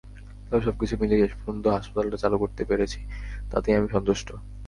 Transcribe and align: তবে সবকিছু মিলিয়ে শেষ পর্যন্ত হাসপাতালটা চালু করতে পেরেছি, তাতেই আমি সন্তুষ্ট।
তবে 0.47 0.61
সবকিছু 0.61 0.93
মিলিয়ে 1.01 1.21
শেষ 1.23 1.33
পর্যন্ত 1.37 1.65
হাসপাতালটা 1.67 2.17
চালু 2.17 2.37
করতে 2.37 2.61
পেরেছি, 2.65 2.99
তাতেই 3.51 3.77
আমি 3.77 3.87
সন্তুষ্ট। 3.95 4.27